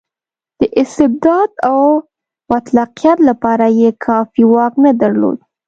[0.59, 1.79] د استبداد او
[2.51, 5.37] مطلقیت لپاره یې کافي واک نه درلود.